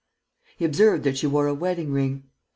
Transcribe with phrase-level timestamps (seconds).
[0.57, 2.23] He observed that she wore a wedding ring.